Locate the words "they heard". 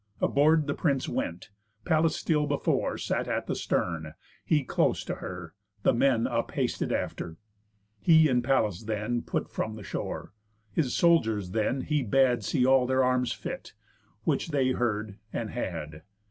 14.47-15.19